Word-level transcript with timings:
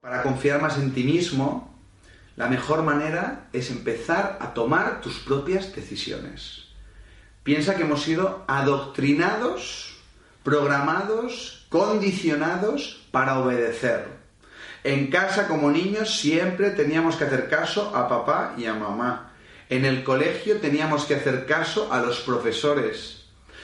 Para 0.00 0.22
confiar 0.22 0.62
más 0.62 0.78
en 0.78 0.94
ti 0.94 1.04
mismo, 1.04 1.78
la 2.36 2.48
mejor 2.48 2.82
manera 2.82 3.48
es 3.52 3.70
empezar 3.70 4.38
a 4.40 4.54
tomar 4.54 5.02
tus 5.02 5.18
propias 5.18 5.74
decisiones. 5.74 6.68
Piensa 7.42 7.74
que 7.74 7.82
hemos 7.82 8.02
sido 8.02 8.42
adoctrinados, 8.48 9.98
programados, 10.42 11.66
condicionados 11.68 13.06
para 13.10 13.40
obedecer. 13.40 14.06
En 14.84 15.10
casa 15.10 15.46
como 15.46 15.70
niños 15.70 16.18
siempre 16.18 16.70
teníamos 16.70 17.16
que 17.16 17.24
hacer 17.24 17.50
caso 17.50 17.94
a 17.94 18.08
papá 18.08 18.54
y 18.56 18.64
a 18.64 18.72
mamá. 18.72 19.34
En 19.68 19.84
el 19.84 20.02
colegio 20.02 20.60
teníamos 20.60 21.04
que 21.04 21.16
hacer 21.16 21.44
caso 21.44 21.92
a 21.92 22.00
los 22.00 22.20
profesores. 22.20 23.19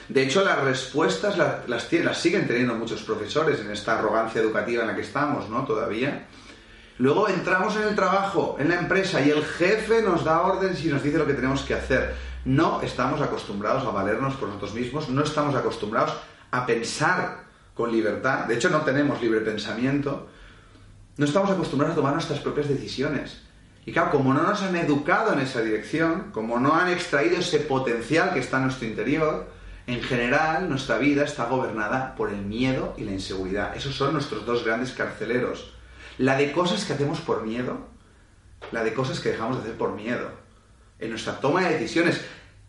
De 0.09 0.23
hecho, 0.23 0.43
las 0.43 0.59
respuestas 0.63 1.37
las, 1.37 1.67
las, 1.67 2.17
siguen 2.17 2.47
teniendo 2.47 2.75
muchos 2.75 3.01
profesores 3.03 3.59
en 3.59 3.71
esta 3.71 3.99
arrogancia 3.99 4.41
educativa 4.41 4.81
en 4.81 4.87
la 4.87 4.95
que 4.95 5.01
estamos, 5.01 5.49
¿no? 5.49 5.65
Todavía. 5.65 6.27
Luego 6.97 7.27
entramos 7.27 7.75
en 7.75 7.83
el 7.83 7.95
trabajo, 7.95 8.55
en 8.59 8.69
la 8.69 8.75
empresa, 8.75 9.21
y 9.21 9.29
el 9.29 9.43
jefe 9.43 10.01
nos 10.01 10.23
da 10.23 10.41
órdenes 10.41 10.83
y 10.83 10.87
nos 10.87 11.03
dice 11.03 11.17
lo 11.17 11.27
que 11.27 11.33
tenemos 11.33 11.61
que 11.61 11.73
hacer. 11.73 12.15
No 12.45 12.81
estamos 12.81 13.21
acostumbrados 13.21 13.85
a 13.85 13.91
valernos 13.91 14.35
por 14.35 14.47
nosotros 14.47 14.73
mismos, 14.73 15.09
no 15.09 15.23
estamos 15.23 15.55
acostumbrados 15.55 16.13
a 16.51 16.65
pensar 16.65 17.43
con 17.73 17.91
libertad. 17.91 18.45
De 18.45 18.55
hecho, 18.55 18.69
no 18.69 18.81
tenemos 18.81 19.21
libre 19.21 19.41
pensamiento. 19.41 20.27
No 21.17 21.25
estamos 21.25 21.51
acostumbrados 21.51 21.93
a 21.93 21.97
tomar 21.97 22.13
nuestras 22.13 22.39
propias 22.39 22.69
decisiones. 22.69 23.41
Y 23.85 23.91
claro, 23.91 24.11
como 24.11 24.33
no 24.33 24.43
nos 24.43 24.61
han 24.61 24.75
educado 24.75 25.33
en 25.33 25.39
esa 25.39 25.61
dirección, 25.61 26.31
como 26.31 26.59
no 26.59 26.75
han 26.75 26.89
extraído 26.89 27.37
ese 27.37 27.59
potencial 27.59 28.33
que 28.33 28.39
está 28.39 28.57
en 28.57 28.63
nuestro 28.63 28.87
interior, 28.87 29.47
en 29.87 30.03
general 30.03 30.67
nuestra 30.67 30.97
vida 30.97 31.23
está 31.23 31.45
gobernada 31.45 32.13
por 32.15 32.29
el 32.29 32.41
miedo 32.41 32.93
y 32.97 33.05
la 33.05 33.13
inseguridad. 33.13 33.75
Esos 33.75 33.95
son 33.95 34.13
nuestros 34.13 34.45
dos 34.45 34.65
grandes 34.65 34.91
carceleros. 34.91 35.73
La 36.17 36.35
de 36.35 36.51
cosas 36.51 36.83
que 36.83 36.93
hacemos 36.93 37.21
por 37.21 37.43
miedo, 37.43 37.87
la 38.73 38.83
de 38.83 38.93
cosas 38.93 39.21
que 39.21 39.29
dejamos 39.29 39.57
de 39.57 39.63
hacer 39.63 39.77
por 39.77 39.93
miedo. 39.93 40.29
En 40.99 41.11
nuestra 41.11 41.39
toma 41.39 41.61
de 41.61 41.73
decisiones. 41.73 42.21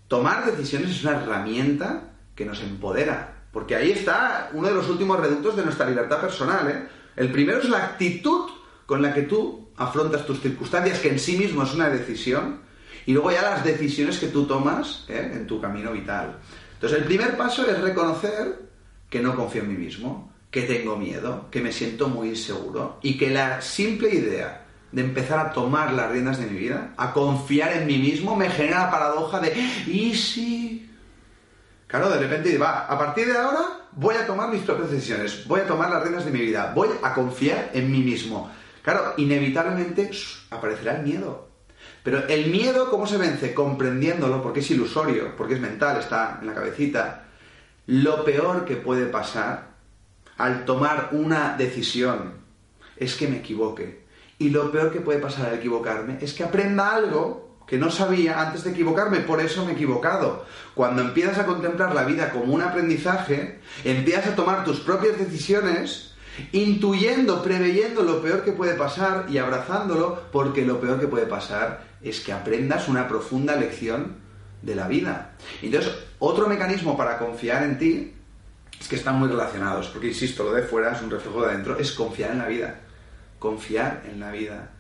Tomar 0.06 0.47
decisiones 0.47 0.91
es 0.91 1.02
una 1.02 1.20
herramienta 1.20 2.12
que 2.36 2.44
nos 2.44 2.62
empodera. 2.62 3.34
Porque 3.53 3.75
ahí 3.75 3.91
está 3.91 4.50
uno 4.53 4.69
de 4.69 4.75
los 4.75 4.88
últimos 4.88 5.19
reductos 5.19 5.56
de 5.56 5.64
nuestra 5.64 5.88
libertad 5.88 6.20
personal. 6.20 6.70
¿eh? 6.70 6.88
El 7.16 7.32
primero 7.32 7.58
es 7.58 7.69
la 7.69 7.78
actitud 7.78 8.48
con 8.86 9.03
la 9.03 9.12
que 9.12 9.22
tú 9.22 9.70
afrontas 9.77 10.25
tus 10.25 10.41
circunstancias, 10.41 11.00
que 11.00 11.10
en 11.10 11.19
sí 11.19 11.36
mismo 11.36 11.64
es 11.64 11.75
una 11.75 11.88
decisión, 11.88 12.60
y 13.06 13.12
luego 13.12 13.32
ya 13.32 13.42
las 13.42 13.64
decisiones 13.64 14.19
que 14.19 14.28
tú 14.28 14.47
tomas 14.47 15.05
¿eh? 15.08 15.32
en 15.34 15.47
tu 15.47 15.60
camino 15.60 15.92
vital. 15.92 16.38
Entonces, 16.78 16.98
el 16.98 17.04
primer 17.04 17.36
paso 17.36 17.68
es 17.68 17.80
reconocer 17.80 18.68
que 19.10 19.20
no 19.20 19.34
confío 19.34 19.62
en 19.62 19.68
mí 19.68 19.76
mismo, 19.76 20.32
que 20.50 20.62
tengo 20.62 20.96
miedo, 20.96 21.48
que 21.50 21.60
me 21.60 21.72
siento 21.72 22.08
muy 22.08 22.28
inseguro, 22.30 22.98
y 23.02 23.18
que 23.18 23.30
la 23.30 23.60
simple 23.60 24.10
idea 24.10 24.64
de 24.92 25.02
empezar 25.02 25.38
a 25.38 25.52
tomar 25.52 25.92
las 25.92 26.10
riendas 26.10 26.38
de 26.38 26.46
mi 26.46 26.58
vida, 26.58 26.94
a 26.96 27.12
confiar 27.12 27.72
en 27.72 27.86
mí 27.86 27.98
mismo, 27.98 28.36
me 28.36 28.48
genera 28.48 28.84
la 28.84 28.90
paradoja 28.90 29.41
de, 29.41 29.53
¿y 29.86 30.14
si 30.14 30.88
Claro, 31.88 32.10
de 32.10 32.19
repente 32.19 32.58
va, 32.58 32.84
a 32.84 32.98
partir 32.98 33.26
de 33.26 33.38
ahora 33.38 33.60
voy 33.92 34.14
a 34.14 34.26
tomar 34.26 34.50
mis 34.50 34.60
propias 34.60 34.91
decisiones, 34.91 35.48
voy 35.48 35.60
a 35.60 35.66
tomar 35.66 35.88
las 35.88 36.03
riendas 36.03 36.26
de 36.26 36.30
mi 36.30 36.41
vida, 36.41 36.72
voy 36.74 36.91
a 37.03 37.14
confiar 37.14 37.70
en 37.72 37.91
mí 37.91 38.00
mismo. 38.00 38.50
Claro, 38.82 39.14
inevitablemente 39.16 40.10
aparecerá 40.50 40.97
el 40.97 41.03
miedo. 41.04 41.47
Pero 42.03 42.26
el 42.28 42.50
miedo, 42.50 42.91
¿cómo 42.91 43.06
se 43.06 43.19
vence? 43.19 43.54
Comprendiéndolo, 43.54 44.43
porque 44.43 44.60
es 44.60 44.71
ilusorio, 44.71 45.37
porque 45.37 45.54
es 45.54 45.60
mental, 45.60 45.99
está 45.99 46.38
en 46.41 46.47
la 46.47 46.54
cabecita. 46.54 47.25
Lo 47.87 48.25
peor 48.25 48.65
que 48.65 48.76
puede 48.76 49.06
pasar 49.06 49.69
al 50.37 50.65
tomar 50.65 51.10
una 51.12 51.56
decisión 51.56 52.34
es 52.97 53.15
que 53.16 53.28
me 53.28 53.38
equivoque. 53.38 54.06
Y 54.38 54.50
lo 54.50 54.71
peor 54.71 54.93
que 54.93 55.00
puede 55.00 55.19
pasar 55.19 55.47
al 55.47 55.54
equivocarme 55.54 56.19
es 56.21 56.32
que 56.32 56.44
aprenda 56.44 56.94
algo 56.94 57.48
que 57.66 57.77
no 57.77 57.91
sabía 57.91 58.41
antes 58.41 58.65
de 58.65 58.71
equivocarme, 58.71 59.21
por 59.21 59.41
eso 59.41 59.65
me 59.65 59.72
he 59.72 59.75
equivocado. 59.75 60.47
Cuando 60.75 61.03
empiezas 61.03 61.38
a 61.38 61.47
contemplar 61.47 61.94
la 61.94 62.04
vida 62.04 62.31
como 62.31 62.54
un 62.54 62.62
aprendizaje, 62.62 63.60
empiezas 63.84 64.28
a 64.28 64.37
tomar 64.37 64.65
tus 64.65 64.81
propias 64.81 65.19
decisiones, 65.19 66.15
intuyendo, 66.53 67.43
preveyendo 67.43 68.03
lo 68.03 68.22
peor 68.22 68.44
que 68.44 68.53
puede 68.53 68.75
pasar 68.75 69.26
y 69.28 69.38
abrazándolo, 69.38 70.22
porque 70.32 70.65
lo 70.65 70.81
peor 70.81 71.00
que 71.00 71.06
puede 71.09 71.26
pasar 71.26 71.84
es 72.03 72.21
que 72.21 72.32
aprendas 72.32 72.88
una 72.88 73.09
profunda 73.09 73.56
lección 73.56 74.16
de 74.62 74.75
la 74.75 74.88
vida. 74.88 75.32
Entonces, 75.62 75.93
otro 76.19 76.48
mecanismo 76.48 76.97
para 76.97 77.19
confiar 77.19 77.62
en 77.65 77.78
ti 77.78 78.15
es 78.81 78.88
que 78.88 78.97
están 78.97 79.19
muy 79.19 79.28
relacionados, 79.28 79.88
porque 79.88 80.09
insisto, 80.09 80.44
lo 80.44 80.53
de 80.53 80.62
fuera 80.62 80.93
es 80.93 81.03
un 81.03 81.10
reflejo 81.10 81.43
de 81.43 81.48
adentro, 81.48 81.78
es 81.78 81.93
confiar 81.93 82.32
en 82.32 82.38
la 82.38 82.47
vida. 82.47 82.81
Confiar 83.38 84.03
en 84.10 84.21
la 84.21 84.31
vida. 84.31 84.71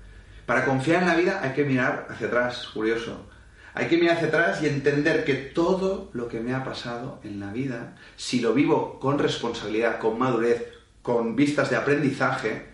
Para 0.46 0.64
confiar 0.64 1.02
en 1.02 1.08
la 1.08 1.16
vida 1.16 1.40
hay 1.42 1.52
que 1.52 1.64
mirar 1.64 2.06
hacia 2.10 2.28
atrás, 2.28 2.68
curioso. 2.72 3.26
Hay 3.74 3.86
que 3.86 3.98
mirar 3.98 4.16
hacia 4.16 4.28
atrás 4.28 4.62
y 4.62 4.66
entender 4.66 5.24
que 5.24 5.34
todo 5.34 6.10
lo 6.12 6.28
que 6.28 6.40
me 6.40 6.54
ha 6.54 6.64
pasado 6.64 7.20
en 7.22 7.38
la 7.38 7.52
vida, 7.52 7.96
si 8.16 8.40
lo 8.40 8.54
vivo 8.54 8.98
con 8.98 9.18
responsabilidad, 9.18 9.98
con 9.98 10.18
madurez, 10.18 10.77
con 11.02 11.36
vistas 11.36 11.70
de 11.70 11.76
aprendizaje, 11.76 12.66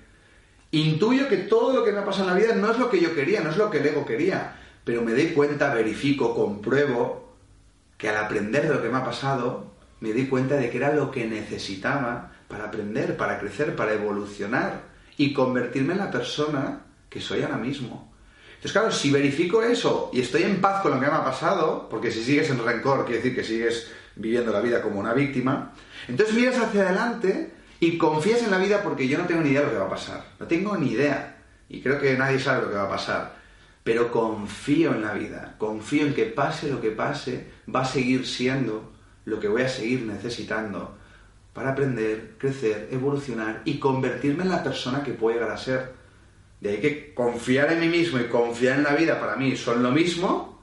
intuyo 0.70 1.28
que 1.28 1.38
todo 1.38 1.74
lo 1.74 1.84
que 1.84 1.92
me 1.92 1.98
ha 1.98 2.04
pasado 2.04 2.28
en 2.28 2.34
la 2.34 2.40
vida 2.40 2.54
no 2.54 2.70
es 2.70 2.78
lo 2.78 2.90
que 2.90 3.00
yo 3.00 3.14
quería, 3.14 3.40
no 3.40 3.50
es 3.50 3.56
lo 3.56 3.70
que 3.70 3.78
el 3.78 3.86
ego 3.86 4.04
quería, 4.04 4.56
pero 4.84 5.02
me 5.02 5.12
doy 5.12 5.28
cuenta, 5.28 5.72
verifico, 5.72 6.34
compruebo 6.34 7.36
que 7.96 8.08
al 8.08 8.16
aprender 8.16 8.68
de 8.68 8.74
lo 8.74 8.82
que 8.82 8.88
me 8.88 8.98
ha 8.98 9.04
pasado, 9.04 9.72
me 10.00 10.12
di 10.12 10.26
cuenta 10.26 10.56
de 10.56 10.68
que 10.68 10.76
era 10.76 10.92
lo 10.92 11.10
que 11.10 11.26
necesitaba 11.26 12.32
para 12.48 12.64
aprender, 12.64 13.16
para 13.16 13.38
crecer, 13.38 13.74
para 13.74 13.94
evolucionar 13.94 14.82
y 15.16 15.32
convertirme 15.32 15.92
en 15.92 16.00
la 16.00 16.10
persona 16.10 16.86
que 17.08 17.20
soy 17.20 17.42
ahora 17.42 17.56
mismo. 17.56 18.12
Entonces, 18.64 18.72
claro, 18.72 18.90
si 18.90 19.10
verifico 19.10 19.62
eso 19.62 20.10
y 20.12 20.20
estoy 20.20 20.42
en 20.42 20.60
paz 20.60 20.82
con 20.82 20.92
lo 20.92 21.00
que 21.00 21.06
me 21.06 21.12
ha 21.12 21.24
pasado, 21.24 21.88
porque 21.88 22.10
si 22.10 22.22
sigues 22.22 22.50
en 22.50 22.64
rencor, 22.64 23.04
quiere 23.04 23.22
decir 23.22 23.34
que 23.34 23.44
sigues 23.44 23.90
viviendo 24.16 24.52
la 24.52 24.60
vida 24.60 24.82
como 24.82 25.00
una 25.00 25.14
víctima, 25.14 25.72
entonces 26.08 26.34
miras 26.34 26.58
hacia 26.58 26.82
adelante 26.82 27.52
y 27.84 27.98
confías 27.98 28.42
en 28.42 28.50
la 28.50 28.56
vida 28.56 28.82
porque 28.82 29.06
yo 29.06 29.18
no 29.18 29.26
tengo 29.26 29.42
ni 29.42 29.50
idea 29.50 29.60
de 29.60 29.66
lo 29.66 29.72
que 29.72 29.78
va 29.78 29.86
a 29.86 29.90
pasar. 29.90 30.24
No 30.40 30.46
tengo 30.46 30.74
ni 30.78 30.92
idea. 30.92 31.36
Y 31.68 31.82
creo 31.82 32.00
que 32.00 32.16
nadie 32.16 32.38
sabe 32.38 32.62
lo 32.62 32.70
que 32.70 32.76
va 32.76 32.84
a 32.84 32.88
pasar. 32.88 33.36
Pero 33.82 34.10
confío 34.10 34.94
en 34.94 35.02
la 35.02 35.12
vida. 35.12 35.56
Confío 35.58 36.06
en 36.06 36.14
que 36.14 36.24
pase 36.24 36.70
lo 36.70 36.80
que 36.80 36.92
pase, 36.92 37.46
va 37.72 37.82
a 37.82 37.84
seguir 37.84 38.26
siendo 38.26 38.90
lo 39.26 39.38
que 39.38 39.48
voy 39.48 39.62
a 39.62 39.68
seguir 39.68 40.00
necesitando 40.02 40.96
para 41.52 41.72
aprender, 41.72 42.36
crecer, 42.38 42.88
evolucionar 42.90 43.60
y 43.66 43.78
convertirme 43.78 44.44
en 44.44 44.50
la 44.50 44.62
persona 44.62 45.02
que 45.02 45.12
puedo 45.12 45.36
llegar 45.36 45.52
a 45.52 45.58
ser. 45.58 45.92
De 46.62 46.70
ahí 46.70 46.80
que 46.80 47.12
confiar 47.12 47.70
en 47.70 47.80
mí 47.80 47.88
mismo 47.88 48.18
y 48.18 48.28
confiar 48.28 48.78
en 48.78 48.84
la 48.84 48.94
vida 48.94 49.20
para 49.20 49.36
mí 49.36 49.56
son 49.56 49.82
lo 49.82 49.90
mismo 49.90 50.58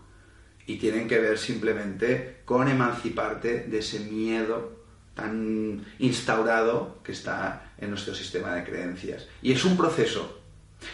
y 0.66 0.78
tienen 0.78 1.08
que 1.08 1.20
ver 1.20 1.38
simplemente 1.38 2.38
con 2.46 2.68
emanciparte 2.68 3.66
de 3.66 3.78
ese 3.78 4.00
miedo 4.00 4.81
tan 5.22 5.86
instaurado 6.00 6.98
que 7.04 7.12
está 7.12 7.72
en 7.78 7.90
nuestro 7.90 8.14
sistema 8.16 8.54
de 8.56 8.64
creencias. 8.64 9.28
Y 9.42 9.52
es 9.52 9.64
un 9.66 9.78
proceso. 9.78 10.40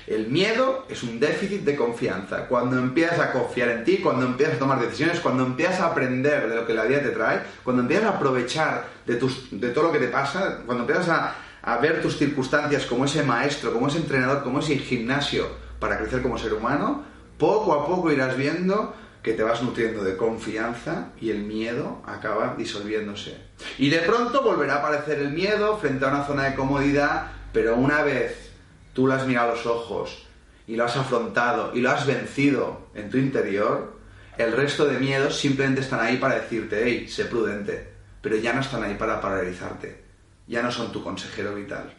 El 0.05 0.27
miedo 0.27 0.85
es 0.89 1.03
un 1.03 1.19
déficit 1.19 1.61
de 1.61 1.75
confianza. 1.77 2.47
Cuando 2.47 2.77
empiezas 2.77 3.19
a 3.19 3.31
confiar 3.31 3.69
en 3.69 3.85
ti, 3.85 3.97
cuando 3.97 4.25
empiezas 4.25 4.55
a 4.55 4.59
tomar 4.59 4.81
decisiones, 4.81 5.21
cuando 5.21 5.45
empiezas 5.45 5.79
a 5.79 5.87
aprender 5.87 6.49
de 6.49 6.55
lo 6.55 6.67
que 6.67 6.73
la 6.73 6.83
vida 6.83 7.01
te 7.01 7.11
trae, 7.11 7.41
cuando 7.63 7.83
empiezas 7.83 8.05
a 8.07 8.17
aprovechar 8.17 8.85
de, 9.05 9.15
tus, 9.15 9.47
de 9.51 9.69
todo 9.69 9.85
lo 9.85 9.91
que 9.93 9.99
te 9.99 10.09
pasa, 10.09 10.63
cuando 10.65 10.83
empiezas 10.83 11.33
a 11.61 11.77
ver 11.77 12.01
tus 12.01 12.17
circunstancias 12.17 12.85
como 12.85 13.05
ese 13.05 13.23
maestro, 13.23 13.71
como 13.71 13.87
ese 13.87 13.99
entrenador, 13.99 14.43
como 14.43 14.59
ese 14.59 14.77
gimnasio 14.77 15.47
para 15.79 15.97
crecer 15.97 16.21
como 16.21 16.37
ser 16.37 16.53
humano, 16.53 17.03
poco 17.37 17.73
a 17.73 17.85
poco 17.85 18.11
irás 18.11 18.35
viendo 18.35 18.93
que 19.21 19.33
te 19.33 19.43
vas 19.43 19.61
nutriendo 19.61 20.03
de 20.03 20.15
confianza 20.15 21.09
y 21.19 21.31
el 21.31 21.39
miedo 21.39 22.01
acaba 22.05 22.55
disolviéndose. 22.57 23.37
Y 23.77 23.89
de 23.89 23.99
pronto 23.99 24.41
volverá 24.41 24.75
a 24.75 24.79
aparecer 24.79 25.19
el 25.19 25.31
miedo 25.31 25.77
frente 25.77 26.05
a 26.05 26.09
una 26.09 26.23
zona 26.23 26.43
de 26.45 26.55
comodidad, 26.55 27.31
pero 27.51 27.75
una 27.75 28.03
vez 28.03 28.51
tú 28.93 29.07
lo 29.07 29.13
has 29.13 29.27
mirado 29.27 29.51
a 29.51 29.55
los 29.55 29.65
ojos 29.65 30.25
y 30.67 30.75
lo 30.75 30.85
has 30.85 30.95
afrontado 30.95 31.71
y 31.73 31.81
lo 31.81 31.91
has 31.91 32.05
vencido 32.05 32.89
en 32.93 33.09
tu 33.09 33.17
interior, 33.17 33.97
el 34.37 34.51
resto 34.51 34.85
de 34.85 34.99
miedos 34.99 35.39
simplemente 35.39 35.81
están 35.81 35.99
ahí 35.99 36.17
para 36.17 36.35
decirte, 36.35 36.81
hey, 36.83 37.07
sé 37.07 37.25
prudente, 37.25 37.89
pero 38.21 38.35
ya 38.35 38.53
no 38.53 38.61
están 38.61 38.83
ahí 38.83 38.95
para 38.95 39.19
paralizarte 39.19 40.07
ya 40.47 40.63
no 40.63 40.71
son 40.71 40.91
tu 40.91 41.03
consejero 41.03 41.53
vital. 41.53 41.93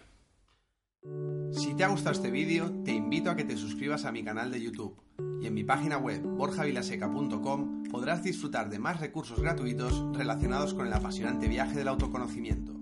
Si 1.53 1.75
te 1.75 1.85
ha 1.85 1.89
gustado 1.89 2.13
este 2.13 2.31
vídeo, 2.31 2.71
te 2.85 2.93
invito 2.93 3.31
a 3.31 3.37
que 3.37 3.45
te 3.45 3.57
suscribas 3.57 4.05
a 4.05 4.13
mi 4.13 4.23
canal 4.23 4.51
de 4.51 4.61
YouTube 4.61 4.97
y 5.41 5.47
en 5.47 5.55
mi 5.55 5.65
página 5.65 5.99
web 5.99 6.23
borjavilaseca.com 6.23 7.85
podrás 7.85 8.23
disfrutar 8.23 8.69
de 8.71 8.79
más 8.79 9.01
recursos 9.01 9.41
gratuitos 9.41 10.05
relacionados 10.17 10.75
con 10.75 10.87
el 10.87 10.93
apasionante 10.93 11.49
viaje 11.49 11.77
del 11.77 11.89
autoconocimiento. 11.89 12.78